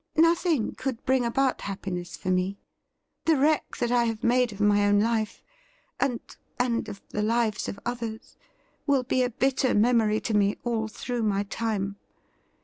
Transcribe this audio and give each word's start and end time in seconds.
'Nothing 0.15 0.73
could 0.73 1.05
bring 1.05 1.23
about 1.23 1.61
happiness 1.61 2.17
for 2.17 2.31
me. 2.31 2.57
The 3.25 3.37
wreck 3.37 3.77
that 3.77 3.91
I 3.91 4.05
have 4.05 4.23
made 4.23 4.51
of 4.51 4.59
my 4.59 4.87
own 4.87 4.99
life— 4.99 5.43
and— 5.99 6.19
and 6.59 6.89
of 6.89 7.03
the 7.09 7.21
lives 7.21 7.67
of 7.69 7.79
others, 7.85 8.35
will 8.87 9.03
be 9.03 9.21
a 9.21 9.29
bitter 9.29 9.75
memory 9.75 10.19
to 10.21 10.33
me 10.33 10.57
all 10.63 10.87
through 10.87 11.21
my 11.21 11.43
time. 11.43 11.97